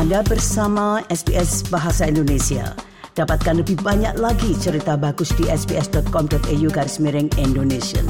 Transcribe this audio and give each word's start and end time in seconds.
Anda 0.00 0.24
bersama 0.24 1.04
SBS 1.12 1.68
Bahasa 1.68 2.08
Indonesia. 2.08 2.72
Dapatkan 3.12 3.60
lebih 3.60 3.84
banyak 3.84 4.16
lagi 4.16 4.56
cerita 4.56 4.96
bagus 4.96 5.28
di 5.36 5.44
sbs.com.au 5.44 6.68
garis 6.72 6.96
miring 7.04 7.28
Indonesia. 7.36 8.00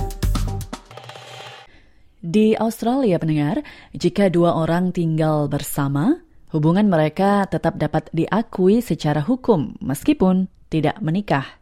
Di 2.22 2.54
Australia 2.62 3.18
pendengar, 3.18 3.66
jika 3.90 4.30
dua 4.30 4.54
orang 4.54 4.94
tinggal 4.94 5.50
bersama, 5.50 6.22
hubungan 6.54 6.86
mereka 6.86 7.50
tetap 7.50 7.74
dapat 7.74 8.06
diakui 8.14 8.78
secara 8.86 9.26
hukum 9.26 9.74
meskipun 9.82 10.46
tidak 10.70 10.94
menikah. 11.02 11.59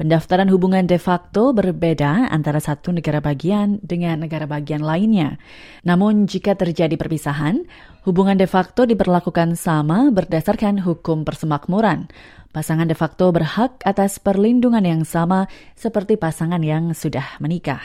Pendaftaran 0.00 0.48
hubungan 0.48 0.88
de 0.88 0.96
facto 0.96 1.52
berbeda 1.52 2.32
antara 2.32 2.56
satu 2.56 2.88
negara 2.88 3.20
bagian 3.20 3.84
dengan 3.84 4.24
negara 4.24 4.48
bagian 4.48 4.80
lainnya. 4.80 5.36
Namun 5.84 6.24
jika 6.24 6.56
terjadi 6.56 6.96
perpisahan, 6.96 7.68
hubungan 8.08 8.40
de 8.40 8.48
facto 8.48 8.88
diperlakukan 8.88 9.60
sama 9.60 10.08
berdasarkan 10.08 10.80
hukum 10.80 11.28
persemakmuran. 11.28 12.08
Pasangan 12.48 12.88
de 12.88 12.96
facto 12.96 13.28
berhak 13.28 13.76
atas 13.84 14.16
perlindungan 14.16 14.88
yang 14.88 15.04
sama 15.04 15.52
seperti 15.76 16.16
pasangan 16.16 16.64
yang 16.64 16.96
sudah 16.96 17.36
menikah. 17.36 17.84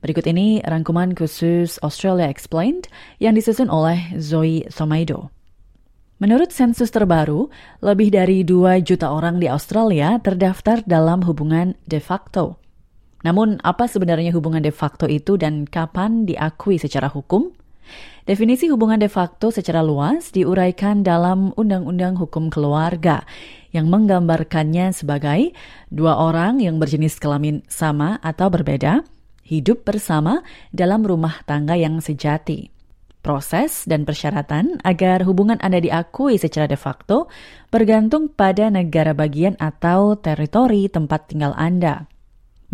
Berikut 0.00 0.24
ini 0.24 0.64
rangkuman 0.64 1.12
khusus 1.12 1.76
Australia 1.84 2.32
Explained 2.32 2.88
yang 3.20 3.36
disusun 3.36 3.68
oleh 3.68 4.00
Zoe 4.16 4.64
Somaido. 4.72 5.41
Menurut 6.22 6.54
sensus 6.54 6.94
terbaru, 6.94 7.50
lebih 7.82 8.14
dari 8.14 8.46
2 8.46 8.78
juta 8.86 9.10
orang 9.10 9.42
di 9.42 9.50
Australia 9.50 10.22
terdaftar 10.22 10.86
dalam 10.86 11.26
hubungan 11.26 11.74
de 11.90 11.98
facto. 11.98 12.62
Namun, 13.26 13.58
apa 13.66 13.90
sebenarnya 13.90 14.30
hubungan 14.30 14.62
de 14.62 14.70
facto 14.70 15.10
itu 15.10 15.34
dan 15.34 15.66
kapan 15.66 16.22
diakui 16.22 16.78
secara 16.78 17.10
hukum? 17.10 17.50
Definisi 18.22 18.70
hubungan 18.70 19.02
de 19.02 19.10
facto 19.10 19.50
secara 19.50 19.82
luas 19.82 20.30
diuraikan 20.30 21.02
dalam 21.02 21.50
Undang-Undang 21.58 22.14
Hukum 22.22 22.54
Keluarga 22.54 23.26
yang 23.74 23.90
menggambarkannya 23.90 24.94
sebagai 24.94 25.50
dua 25.90 26.22
orang 26.22 26.62
yang 26.62 26.78
berjenis 26.78 27.18
kelamin 27.18 27.66
sama 27.66 28.22
atau 28.22 28.46
berbeda 28.46 29.02
hidup 29.42 29.82
bersama 29.82 30.46
dalam 30.70 31.02
rumah 31.02 31.42
tangga 31.50 31.74
yang 31.74 31.98
sejati. 31.98 32.70
Proses 33.22 33.86
dan 33.86 34.02
persyaratan 34.02 34.82
agar 34.82 35.22
hubungan 35.22 35.54
Anda 35.62 35.78
diakui 35.78 36.42
secara 36.42 36.66
de 36.66 36.74
facto 36.74 37.30
bergantung 37.70 38.26
pada 38.26 38.66
negara 38.66 39.14
bagian 39.14 39.54
atau 39.62 40.18
teritori 40.18 40.90
tempat 40.90 41.30
tinggal 41.30 41.54
Anda. 41.54 42.10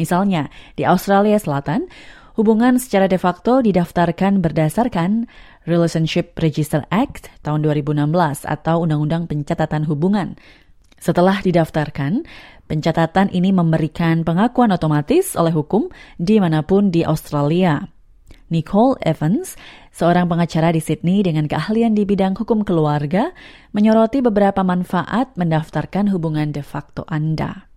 Misalnya, 0.01 0.49
di 0.73 0.89
Australia 0.89 1.37
Selatan, 1.37 1.93
hubungan 2.41 2.81
secara 2.81 3.13
de 3.13 3.21
facto 3.21 3.61
didaftarkan 3.61 4.41
berdasarkan 4.41 5.29
Relationship 5.69 6.33
Register 6.41 6.89
Act 6.89 7.29
tahun 7.45 7.69
2016 7.69 8.49
atau 8.49 8.89
Undang-Undang 8.89 9.29
Pencatatan 9.29 9.85
Hubungan. 9.85 10.41
Setelah 10.97 11.45
didaftarkan, 11.45 12.25
pencatatan 12.73 13.29
ini 13.37 13.53
memberikan 13.53 14.25
pengakuan 14.25 14.73
otomatis 14.73 15.37
oleh 15.37 15.53
hukum 15.53 15.93
di 16.17 16.41
mana 16.41 16.65
pun 16.65 16.89
di 16.89 17.05
Australia. 17.05 17.98
Nicole 18.49 18.97
Evans, 19.05 19.61
seorang 19.93 20.25
pengacara 20.29 20.73
di 20.73 20.81
Sydney 20.81 21.21
dengan 21.21 21.45
keahlian 21.45 21.93
di 21.93 22.09
bidang 22.09 22.33
hukum 22.33 22.65
keluarga, 22.65 23.37
menyoroti 23.77 24.25
beberapa 24.25 24.65
manfaat 24.65 25.37
mendaftarkan 25.37 26.09
hubungan 26.09 26.53
de 26.53 26.65
facto 26.65 27.05
Anda. 27.13 27.69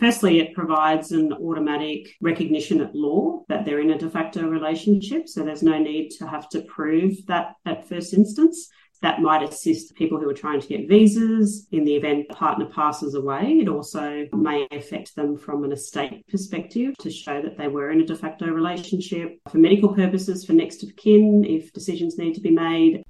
Firstly, 0.00 0.40
it 0.40 0.56
provides 0.56 1.12
an 1.12 1.32
automatic 1.32 2.16
recognition 2.24 2.80
at 2.80 2.96
law 2.96 3.44
that 3.52 3.68
they're 3.68 3.84
in 3.84 3.92
a 3.92 3.98
de 3.98 4.08
facto 4.08 4.48
relationship, 4.48 5.28
so 5.28 5.44
there's 5.44 5.64
no 5.64 5.76
need 5.76 6.08
to 6.16 6.24
have 6.24 6.48
to 6.56 6.64
prove 6.64 7.20
that 7.28 7.60
at 7.68 7.84
first 7.88 8.16
instance. 8.16 8.72
That 9.02 9.20
might 9.20 9.42
assist 9.42 9.94
people 9.94 10.18
who 10.18 10.28
are 10.28 10.34
trying 10.34 10.60
to 10.60 10.68
get 10.68 10.88
visas 10.88 11.66
in 11.72 11.84
the 11.84 11.96
event 11.96 12.26
a 12.28 12.34
partner 12.34 12.66
passes 12.66 13.14
away. 13.14 13.60
It 13.62 13.68
also 13.68 14.28
may 14.32 14.68
affect 14.70 15.16
them 15.16 15.36
from 15.36 15.64
an 15.64 15.72
estate 15.72 16.26
perspective 16.28 16.94
to 17.00 17.10
show 17.10 17.40
that 17.40 17.56
they 17.56 17.68
were 17.68 17.90
in 17.90 18.00
a 18.00 18.06
de 18.06 18.14
facto 18.14 18.46
relationship. 18.46 19.40
For 19.48 19.58
medical 19.58 19.94
purposes, 19.94 20.44
for 20.44 20.52
next 20.52 20.82
of 20.82 20.96
kin, 20.96 21.44
if 21.48 21.72
decisions 21.72 22.18
need 22.18 22.34
to 22.34 22.40
be 22.40 22.50
made. 22.50 23.04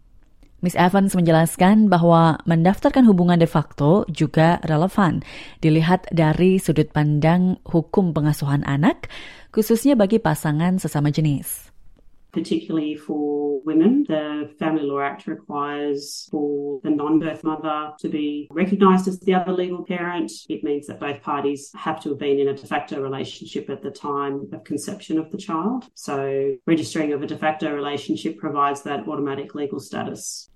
Miss 0.60 0.76
Evans 0.76 1.16
menjelaskan 1.16 1.88
bahwa 1.88 2.36
mendaftarkan 2.44 3.08
hubungan 3.08 3.40
de 3.40 3.48
facto 3.48 4.04
juga 4.12 4.60
relevan 4.68 5.24
dilihat 5.64 6.04
dari 6.12 6.60
sudut 6.60 6.92
pandang 6.92 7.56
hukum 7.64 8.12
pengasuhan 8.12 8.60
anak, 8.68 9.08
khususnya 9.56 9.96
bagi 9.96 10.20
pasangan 10.20 10.76
sesama 10.76 11.08
jenis. 11.08 11.69
Particularly 12.32 12.96
for 12.96 13.60
women. 13.62 14.04
The 14.08 14.54
Family 14.58 14.82
Law 14.82 15.00
Act 15.00 15.26
requires 15.26 16.28
for 16.30 16.80
the 16.82 16.90
non 16.90 17.18
birth 17.18 17.44
mother 17.44 17.92
to 17.98 18.08
be 18.08 18.48
recognised 18.50 19.08
as 19.08 19.20
the 19.20 19.34
other 19.34 19.52
legal 19.52 19.84
parent. 19.84 20.32
It 20.48 20.64
means 20.64 20.86
that 20.86 21.00
both 21.00 21.22
parties 21.22 21.70
have 21.74 22.00
to 22.02 22.10
have 22.10 22.18
been 22.18 22.38
in 22.38 22.48
a 22.48 22.54
de 22.54 22.66
facto 22.66 23.00
relationship 23.00 23.68
at 23.70 23.82
the 23.82 23.90
time 23.90 24.48
of 24.52 24.64
conception 24.64 25.18
of 25.18 25.30
the 25.30 25.38
child. 25.38 25.84
So, 25.94 26.56
registering 26.66 27.12
of 27.12 27.22
a 27.22 27.26
de 27.26 27.36
facto 27.36 27.72
relationship 27.74 28.38
provides 28.38 28.82
that 28.82 29.08
automatic 29.08 29.54
legal 29.54 29.80
status. 29.80 30.50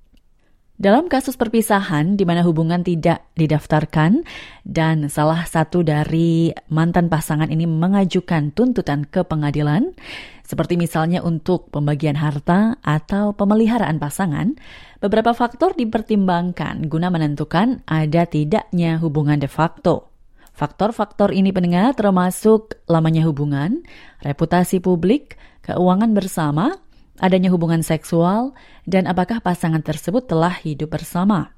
Dalam 0.75 1.07
kasus 1.07 1.39
perpisahan 1.39 2.19
di 2.19 2.27
mana 2.27 2.43
hubungan 2.43 2.83
tidak 2.83 3.31
didaftarkan 3.39 4.27
dan 4.67 5.07
salah 5.07 5.47
satu 5.47 5.87
dari 5.87 6.51
mantan 6.67 7.07
pasangan 7.07 7.47
ini 7.47 7.63
mengajukan 7.63 8.51
tuntutan 8.51 9.07
ke 9.07 9.23
pengadilan, 9.23 9.95
seperti 10.43 10.75
misalnya 10.75 11.23
untuk 11.23 11.71
pembagian 11.71 12.19
harta 12.19 12.75
atau 12.83 13.39
pemeliharaan 13.39 14.03
pasangan, 14.03 14.59
beberapa 14.99 15.31
faktor 15.31 15.79
dipertimbangkan 15.79 16.91
guna 16.91 17.07
menentukan 17.07 17.87
ada 17.87 18.27
tidaknya 18.27 18.99
hubungan 18.99 19.39
de 19.39 19.47
facto. 19.47 20.11
Faktor-faktor 20.59 21.31
ini 21.31 21.55
pendengar 21.55 21.95
termasuk 21.95 22.83
lamanya 22.91 23.23
hubungan, 23.31 23.87
reputasi 24.27 24.83
publik, 24.83 25.39
keuangan 25.63 26.15
bersama, 26.15 26.83
adanya 27.19 27.51
hubungan 27.51 27.83
seksual, 27.85 28.57
dan 28.89 29.07
apakah 29.07 29.39
pasangan 29.43 29.83
tersebut 29.83 30.27
telah 30.27 30.55
hidup 30.55 30.95
bersama. 30.95 31.55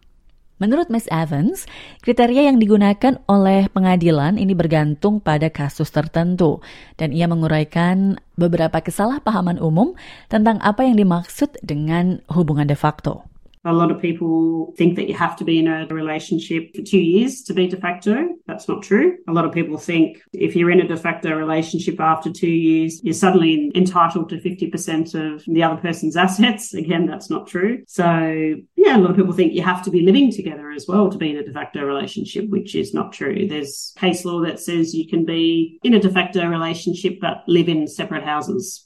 Menurut 0.56 0.88
Ms. 0.88 1.12
Evans, 1.12 1.68
kriteria 2.00 2.48
yang 2.48 2.56
digunakan 2.56 3.20
oleh 3.28 3.68
pengadilan 3.68 4.40
ini 4.40 4.56
bergantung 4.56 5.20
pada 5.20 5.52
kasus 5.52 5.92
tertentu, 5.92 6.64
dan 6.96 7.12
ia 7.12 7.28
menguraikan 7.28 8.16
beberapa 8.40 8.80
kesalahpahaman 8.80 9.60
umum 9.60 9.92
tentang 10.32 10.56
apa 10.64 10.88
yang 10.88 10.96
dimaksud 10.96 11.60
dengan 11.60 12.24
hubungan 12.32 12.64
de 12.64 12.76
facto. 12.76 13.28
A 13.66 13.72
lot 13.72 13.90
of 13.90 14.00
people 14.00 14.72
think 14.78 14.94
that 14.94 15.08
you 15.08 15.14
have 15.14 15.36
to 15.36 15.44
be 15.44 15.58
in 15.58 15.66
a 15.66 15.86
relationship 15.88 16.74
for 16.74 16.82
two 16.82 17.00
years 17.00 17.42
to 17.42 17.52
be 17.52 17.66
de 17.66 17.76
facto. 17.76 18.28
That's 18.46 18.68
not 18.68 18.84
true. 18.84 19.18
A 19.26 19.32
lot 19.32 19.44
of 19.44 19.52
people 19.52 19.76
think 19.76 20.22
if 20.32 20.54
you're 20.54 20.70
in 20.70 20.80
a 20.80 20.86
de 20.86 20.96
facto 20.96 21.34
relationship 21.34 21.98
after 21.98 22.30
two 22.32 22.46
years, 22.46 23.02
you're 23.02 23.12
suddenly 23.12 23.72
entitled 23.74 24.28
to 24.28 24.36
50% 24.36 25.14
of 25.14 25.44
the 25.46 25.64
other 25.64 25.80
person's 25.80 26.16
assets. 26.26 26.74
Again, 26.74 27.06
that's 27.06 27.28
not 27.28 27.48
true. 27.48 27.82
So, 27.88 28.54
yeah, 28.76 28.96
a 28.96 29.00
lot 29.00 29.10
of 29.10 29.16
people 29.16 29.32
think 29.32 29.52
you 29.52 29.62
have 29.62 29.82
to 29.82 29.90
be 29.90 30.02
living 30.02 30.30
together 30.30 30.70
as 30.70 30.86
well 30.86 31.10
to 31.10 31.18
be 31.18 31.30
in 31.30 31.36
a 31.36 31.44
de 31.44 31.52
facto 31.52 31.82
relationship, 31.84 32.48
which 32.48 32.76
is 32.76 32.94
not 32.94 33.12
true. 33.12 33.48
There's 33.48 33.92
case 33.98 34.24
law 34.24 34.42
that 34.42 34.60
says 34.60 34.94
you 34.94 35.08
can 35.08 35.24
be 35.24 35.80
in 35.82 35.94
a 35.94 36.00
de 36.00 36.10
facto 36.10 36.46
relationship 36.46 37.18
but 37.20 37.42
live 37.48 37.68
in 37.68 37.88
separate 37.88 38.22
houses. 38.22 38.85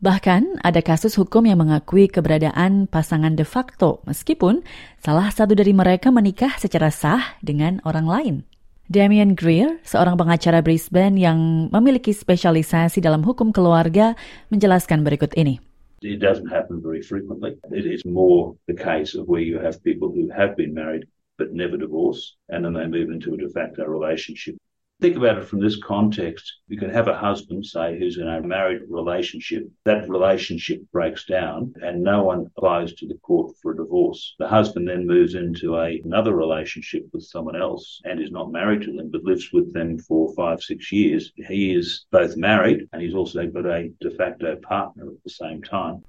Bahkan 0.00 0.64
ada 0.64 0.80
kasus 0.80 1.12
hukum 1.20 1.44
yang 1.44 1.60
mengakui 1.60 2.08
keberadaan 2.08 2.88
pasangan 2.88 3.36
de 3.36 3.44
facto 3.44 4.00
meskipun 4.08 4.64
salah 4.96 5.28
satu 5.28 5.52
dari 5.52 5.76
mereka 5.76 6.08
menikah 6.08 6.56
secara 6.56 6.88
sah 6.88 7.36
dengan 7.44 7.84
orang 7.84 8.08
lain. 8.08 8.34
Damian 8.88 9.36
Greer, 9.36 9.76
seorang 9.84 10.16
pengacara 10.16 10.64
Brisbane 10.64 11.20
yang 11.20 11.68
memiliki 11.68 12.16
spesialisasi 12.16 13.04
dalam 13.04 13.20
hukum 13.20 13.52
keluarga, 13.52 14.16
menjelaskan 14.48 15.04
berikut 15.04 15.36
ini. 15.36 15.60
It 16.00 16.16
doesn't 16.16 16.48
happen 16.48 16.80
very 16.80 17.04
frequently. 17.04 17.60
It 17.68 17.84
is 17.84 18.08
more 18.08 18.56
the 18.72 18.74
case 18.74 19.12
of 19.12 19.28
where 19.28 19.44
you 19.44 19.60
have 19.60 19.84
people 19.84 20.08
who 20.08 20.32
have 20.32 20.56
been 20.56 20.72
married 20.72 21.04
but 21.36 21.52
never 21.52 21.76
divorced, 21.76 22.40
and 22.48 22.64
then 22.64 22.72
they 22.72 22.88
move 22.88 23.12
into 23.12 23.36
a 23.36 23.38
de 23.38 23.52
facto 23.52 23.84
relationship. 23.84 24.56
Think 25.00 25.16
about 25.16 25.38
it 25.38 25.48
from 25.48 25.60
this 25.60 25.80
context. 25.80 26.44
You 26.68 26.76
can 26.76 26.90
have 26.90 27.08
a 27.08 27.16
husband, 27.16 27.64
say, 27.64 27.98
who's 27.98 28.18
in 28.18 28.28
a 28.28 28.42
married 28.42 28.82
relationship. 28.86 29.64
That 29.88 30.04
relationship 30.10 30.82
breaks 30.92 31.24
down 31.24 31.72
and 31.80 32.04
no 32.04 32.22
one 32.22 32.44
applies 32.52 32.92
to 33.00 33.08
the 33.08 33.16
court 33.24 33.56
for 33.62 33.72
a 33.72 33.76
divorce. 33.76 34.36
The 34.38 34.46
husband 34.46 34.88
then 34.88 35.06
moves 35.06 35.34
into 35.34 35.80
a, 35.80 36.02
another 36.04 36.36
relationship 36.36 37.08
with 37.14 37.24
someone 37.24 37.56
else 37.56 38.02
and 38.04 38.20
is 38.20 38.30
not 38.30 38.52
married 38.52 38.82
to 38.82 38.92
them 38.92 39.08
but 39.10 39.24
lives 39.24 39.48
with 39.54 39.72
them 39.72 39.96
for 39.96 40.34
five, 40.36 40.60
six 40.60 40.92
years. 40.92 41.32
He 41.34 41.72
is 41.72 42.04
both 42.12 42.36
married 42.36 42.84
and 42.92 43.00
he's 43.00 43.14
also 43.14 43.46
got 43.46 43.64
a 43.64 43.88
de 44.04 44.10
facto 44.10 44.56
partner 44.60 45.08
at 45.08 45.24
the 45.24 45.32
same 45.32 45.64
time. 45.64 46.04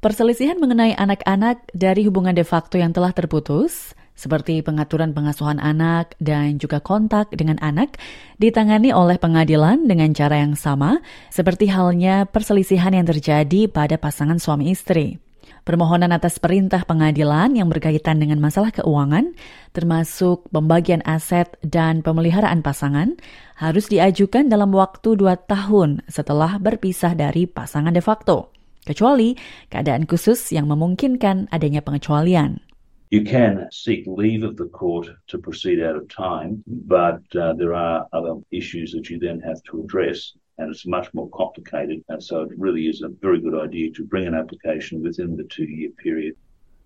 Perselisihan 0.00 0.56
mengenai 0.56 0.94
anak-anak 0.96 1.76
dari 1.76 2.06
hubungan 2.06 2.32
de 2.32 2.46
facto 2.46 2.80
yang 2.80 2.94
telah 2.94 3.12
terputus 3.12 3.92
seperti 4.20 4.60
pengaturan 4.60 5.16
pengasuhan 5.16 5.56
anak 5.56 6.12
dan 6.20 6.60
juga 6.60 6.84
kontak 6.84 7.32
dengan 7.32 7.56
anak, 7.64 7.96
ditangani 8.36 8.92
oleh 8.92 9.16
pengadilan 9.16 9.88
dengan 9.88 10.12
cara 10.12 10.44
yang 10.44 10.52
sama, 10.60 11.00
seperti 11.32 11.72
halnya 11.72 12.28
perselisihan 12.28 12.92
yang 12.92 13.08
terjadi 13.08 13.72
pada 13.72 13.96
pasangan 13.96 14.36
suami 14.36 14.76
istri. 14.76 15.16
Permohonan 15.64 16.12
atas 16.12 16.36
perintah 16.40 16.84
pengadilan 16.84 17.56
yang 17.56 17.68
berkaitan 17.72 18.20
dengan 18.20 18.40
masalah 18.40 18.72
keuangan, 18.72 19.32
termasuk 19.72 20.48
pembagian 20.52 21.00
aset 21.08 21.56
dan 21.64 22.04
pemeliharaan 22.04 22.60
pasangan, 22.60 23.16
harus 23.56 23.88
diajukan 23.88 24.48
dalam 24.48 24.72
waktu 24.72 25.16
dua 25.16 25.36
tahun 25.36 26.04
setelah 26.08 26.60
berpisah 26.60 27.12
dari 27.16 27.44
pasangan 27.44 27.92
de 27.92 28.00
facto, 28.04 28.52
kecuali 28.84 29.36
keadaan 29.68 30.08
khusus 30.08 30.52
yang 30.52 30.68
memungkinkan 30.68 31.52
adanya 31.52 31.84
pengecualian. 31.84 32.69
You 33.10 33.26
can 33.26 33.66
seek 33.74 34.06
leave 34.06 34.46
of 34.46 34.54
the 34.54 34.70
court 34.70 35.10
to 35.34 35.36
proceed 35.38 35.82
out 35.82 35.98
of 35.98 36.06
time, 36.06 36.62
but 36.86 37.18
uh, 37.34 37.58
there 37.58 37.74
are 37.74 38.06
other 38.14 38.38
issues 38.54 38.94
that 38.94 39.10
you 39.10 39.18
then 39.18 39.42
have 39.42 39.58
to 39.66 39.82
address 39.82 40.38
and 40.62 40.70
it's 40.70 40.86
much 40.86 41.10
more 41.10 41.26
complicated. 41.34 42.06
And 42.06 42.22
so 42.22 42.46
it 42.46 42.54
really 42.54 42.86
is 42.86 43.02
a 43.02 43.10
very 43.10 43.42
good 43.42 43.58
idea 43.58 43.90
to 43.98 44.06
bring 44.06 44.30
an 44.30 44.38
application 44.38 45.02
within 45.02 45.34
the 45.34 45.42
two-year 45.50 45.90
period. 45.98 46.38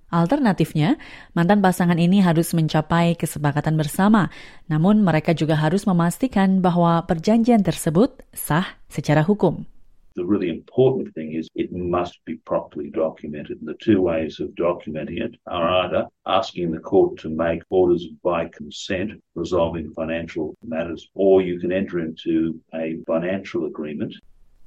Alternatifnya, 0.08 0.96
mantan 1.36 1.60
pasangan 1.60 2.00
ini 2.00 2.24
harus 2.24 2.56
mencapai 2.56 3.20
kesepakatan 3.20 3.76
bersama, 3.76 4.32
namun 4.70 5.04
mereka 5.04 5.36
juga 5.36 5.60
harus 5.60 5.84
memastikan 5.84 6.64
bahwa 6.64 7.02
perjanjian 7.04 7.66
tersebut 7.66 8.24
sah 8.32 8.78
secara 8.88 9.26
hukum. 9.26 9.66
The 10.14 10.24
really 10.24 10.48
important 10.48 11.12
thing 11.14 11.34
is 11.34 11.48
it 11.58 11.72
must 11.72 12.24
be 12.24 12.36
properly 12.46 12.88
documented. 12.90 13.58
And 13.58 13.66
the 13.66 13.74
two 13.82 14.00
ways 14.00 14.38
of 14.38 14.54
documenting 14.54 15.18
it 15.18 15.34
are 15.50 15.66
either 15.84 16.06
asking 16.26 16.70
the 16.70 16.78
court 16.78 17.18
to 17.26 17.28
make 17.28 17.62
orders 17.68 18.06
by 18.22 18.46
consent 18.46 19.18
resolving 19.34 19.90
financial 19.90 20.54
matters, 20.62 21.10
or 21.14 21.42
you 21.42 21.58
can 21.58 21.72
enter 21.72 21.98
into 21.98 22.60
a 22.74 23.02
financial 23.06 23.66
agreement. 23.66 24.14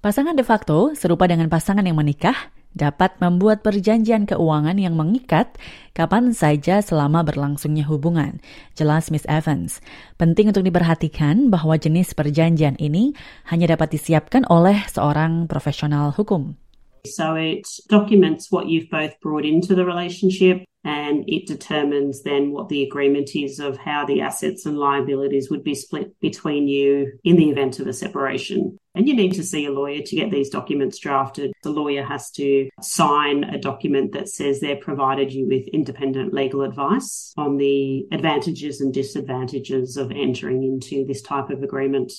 Pasangan 0.03 0.35
de 0.35 0.43
facto 0.43 0.91
serupa 0.99 1.31
dengan 1.31 1.47
pasangan 1.47 1.87
yang 1.87 1.95
menikah 1.95 2.51
dapat 2.77 3.17
membuat 3.17 3.65
perjanjian 3.65 4.29
keuangan 4.29 4.77
yang 4.77 4.93
mengikat 4.93 5.57
kapan 5.97 6.29
saja 6.37 6.85
selama 6.85 7.25
berlangsungnya 7.25 7.89
hubungan. 7.89 8.37
Jelas 8.77 9.09
Miss 9.09 9.25
Evans. 9.25 9.81
Penting 10.21 10.53
untuk 10.53 10.61
diperhatikan 10.61 11.49
bahwa 11.49 11.73
jenis 11.81 12.13
perjanjian 12.13 12.77
ini 12.77 13.17
hanya 13.49 13.73
dapat 13.73 13.97
disiapkan 13.97 14.45
oleh 14.45 14.85
seorang 14.85 15.49
profesional 15.49 16.13
hukum. 16.13 16.66
So 17.15 17.35
it 17.35 17.67
documents 17.87 18.51
what 18.51 18.67
you've 18.67 18.89
both 18.89 19.19
brought 19.21 19.45
into 19.45 19.75
the 19.75 19.85
relationship 19.85 20.63
and 20.87 21.25
it 21.27 21.45
determines 21.47 22.23
then 22.23 22.51
what 22.51 22.69
the 22.69 22.83
agreement 22.83 23.35
is 23.35 23.59
of 23.59 23.77
how 23.77 24.05
the 24.05 24.21
assets 24.21 24.65
and 24.65 24.77
liabilities 24.77 25.49
would 25.49 25.63
be 25.63 25.75
split 25.75 26.17
between 26.21 26.69
you 26.69 27.11
in 27.25 27.35
the 27.35 27.49
event 27.49 27.79
of 27.79 27.87
a 27.87 27.93
separation. 27.93 28.77
And 28.95 29.05
you 29.05 29.13
need 29.13 29.33
to 29.33 29.43
see 29.43 29.65
a 29.65 29.71
lawyer 29.71 30.01
to 30.01 30.15
get 30.15 30.31
these 30.31 30.49
documents 30.49 30.97
drafted. 30.97 31.51
The 31.61 31.71
lawyer 31.71 32.03
has 32.03 32.31
to 32.31 32.69
sign 32.81 33.43
a 33.43 33.59
document 33.59 34.13
that 34.13 34.29
says 34.29 34.59
they've 34.59 34.79
provided 34.79 35.33
you 35.33 35.45
with 35.45 35.67
independent 35.67 36.33
legal 36.33 36.61
advice 36.61 37.33
on 37.35 37.57
the 37.57 38.07
advantages 38.13 38.79
and 38.79 38.93
disadvantages 38.93 39.97
of 39.97 40.11
entering 40.11 40.63
into 40.63 41.05
this 41.05 41.21
type 41.21 41.49
of 41.49 41.63
agreement. 41.63 42.13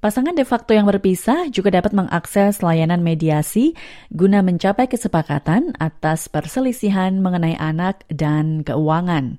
Pasangan 0.00 0.32
de 0.32 0.48
facto 0.48 0.72
yang 0.72 0.88
berpisah 0.88 1.52
juga 1.52 1.76
dapat 1.76 1.92
mengakses 1.92 2.64
layanan 2.64 3.04
mediasi 3.04 3.76
guna 4.08 4.40
mencapai 4.40 4.88
kesepakatan 4.88 5.76
atas 5.76 6.24
perselisihan 6.24 7.20
mengenai 7.20 7.52
anak 7.60 8.08
dan 8.08 8.64
keuangan. 8.64 9.36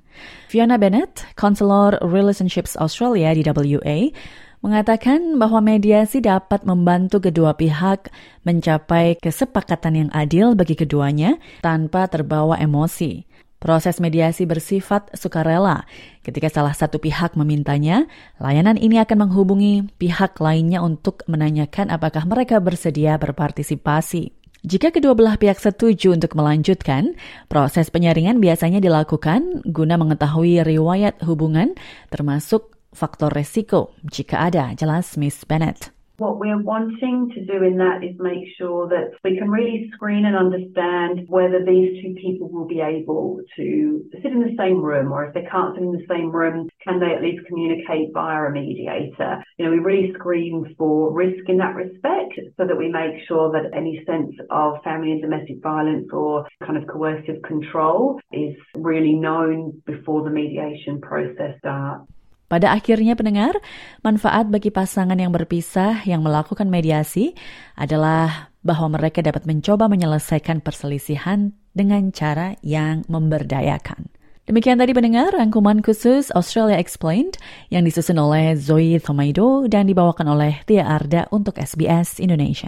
Fiona 0.54 0.78
Bennett, 0.78 1.26
Counselor 1.34 1.98
Relationships 2.06 2.78
Australia 2.78 3.34
di 3.34 3.42
WA, 3.42 4.14
mengatakan 4.62 5.42
bahwa 5.42 5.66
mediasi 5.66 6.22
dapat 6.22 6.62
membantu 6.62 7.18
kedua 7.18 7.58
pihak 7.58 8.14
mencapai 8.46 9.18
kesepakatan 9.18 9.98
yang 9.98 10.10
adil 10.14 10.54
bagi 10.54 10.78
keduanya 10.78 11.42
tanpa 11.66 12.06
terbawa 12.06 12.62
emosi. 12.62 13.26
Proses 13.62 14.02
mediasi 14.02 14.50
bersifat 14.50 15.14
sukarela. 15.14 15.86
Ketika 16.26 16.50
salah 16.50 16.74
satu 16.74 16.98
pihak 16.98 17.38
memintanya, 17.38 18.10
layanan 18.42 18.74
ini 18.74 18.98
akan 18.98 19.30
menghubungi 19.30 19.86
pihak 20.02 20.42
lainnya 20.42 20.82
untuk 20.82 21.22
menanyakan 21.30 21.94
apakah 21.94 22.26
mereka 22.26 22.58
bersedia 22.58 23.22
berpartisipasi. 23.22 24.34
Jika 24.66 24.90
kedua 24.90 25.14
belah 25.14 25.38
pihak 25.38 25.62
setuju 25.62 26.18
untuk 26.18 26.34
melanjutkan, 26.34 27.14
proses 27.54 27.94
penyaringan 27.94 28.42
biasanya 28.42 28.82
dilakukan 28.82 29.62
guna 29.70 29.94
mengetahui 29.94 30.66
riwayat 30.66 31.22
hubungan 31.22 31.78
termasuk 32.10 32.74
faktor 32.90 33.30
resiko 33.30 33.94
jika 34.02 34.42
ada, 34.42 34.74
jelas 34.74 35.22
Miss 35.22 35.46
Bennett. 35.46 36.01
What 36.22 36.38
we're 36.38 36.62
wanting 36.62 37.32
to 37.34 37.46
do 37.46 37.64
in 37.64 37.78
that 37.78 38.04
is 38.04 38.16
make 38.20 38.46
sure 38.56 38.88
that 38.90 39.10
we 39.24 39.40
can 39.40 39.50
really 39.50 39.90
screen 39.96 40.26
and 40.26 40.36
understand 40.36 41.28
whether 41.28 41.66
these 41.66 42.00
two 42.04 42.14
people 42.14 42.48
will 42.48 42.68
be 42.68 42.80
able 42.80 43.40
to 43.56 44.06
sit 44.22 44.32
in 44.32 44.42
the 44.42 44.56
same 44.56 44.84
room, 44.84 45.12
or 45.12 45.26
if 45.26 45.34
they 45.34 45.42
can't 45.50 45.74
sit 45.74 45.82
in 45.82 45.92
the 45.92 46.06
same 46.08 46.30
room, 46.30 46.70
can 46.84 47.00
they 47.00 47.16
at 47.16 47.24
least 47.24 47.48
communicate 47.48 48.14
via 48.14 48.44
a 48.44 48.52
mediator? 48.52 49.44
You 49.58 49.66
know, 49.66 49.72
we 49.72 49.80
really 49.80 50.14
screen 50.14 50.76
for 50.78 51.12
risk 51.12 51.50
in 51.50 51.58
that 51.58 51.74
respect 51.74 52.40
so 52.56 52.68
that 52.68 52.78
we 52.78 52.88
make 52.88 53.26
sure 53.28 53.52
that 53.54 53.76
any 53.76 54.04
sense 54.06 54.36
of 54.52 54.84
family 54.84 55.14
and 55.14 55.24
domestic 55.24 55.60
violence 55.64 56.08
or 56.14 56.48
kind 56.64 56.78
of 56.78 56.86
coercive 56.88 57.42
control 57.42 58.22
is 58.32 58.56
really 58.76 59.14
known 59.14 59.82
before 59.88 60.24
the 60.24 60.30
mediation 60.30 61.02
process 61.02 61.58
starts. 61.58 62.12
Pada 62.52 62.76
akhirnya 62.76 63.16
pendengar, 63.16 63.56
manfaat 64.04 64.52
bagi 64.52 64.76
pasangan 64.76 65.16
yang 65.16 65.32
berpisah 65.32 66.04
yang 66.04 66.20
melakukan 66.20 66.68
mediasi 66.68 67.32
adalah 67.80 68.52
bahwa 68.60 69.00
mereka 69.00 69.24
dapat 69.24 69.48
mencoba 69.48 69.88
menyelesaikan 69.88 70.60
perselisihan 70.60 71.56
dengan 71.72 72.12
cara 72.12 72.60
yang 72.60 73.08
memberdayakan. 73.08 74.12
Demikian 74.52 74.84
tadi 74.84 74.92
pendengar 74.92 75.32
rangkuman 75.32 75.80
khusus 75.80 76.28
Australia 76.36 76.76
Explained 76.76 77.40
yang 77.72 77.88
disusun 77.88 78.20
oleh 78.20 78.60
Zoe 78.60 79.00
Thomaido 79.00 79.72
dan 79.72 79.88
dibawakan 79.88 80.36
oleh 80.36 80.60
Tia 80.68 80.84
Arda 80.84 81.32
untuk 81.32 81.56
SBS 81.56 82.20
Indonesia. 82.20 82.68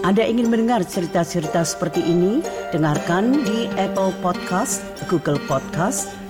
Anda 0.00 0.24
ingin 0.24 0.48
mendengar 0.48 0.88
cerita-cerita 0.88 1.68
seperti 1.68 2.00
ini? 2.00 2.40
Dengarkan 2.72 3.44
di 3.44 3.68
Apple 3.76 4.14
Podcast, 4.24 4.80
Google 5.10 5.42
Podcast, 5.44 6.25